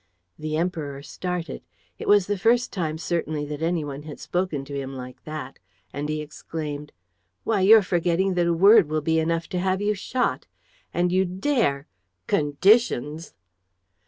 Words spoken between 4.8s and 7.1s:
like that; and he exclaimed: